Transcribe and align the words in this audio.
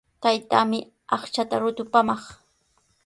Taytaami 0.23 0.79
aqchaata 1.15 1.55
rutupaamaq. 1.61 2.21